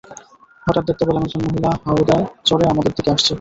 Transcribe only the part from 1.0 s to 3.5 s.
পেলাম, একজন মহিলা হাওদায় চড়ে আমাদের দিকে আসছে।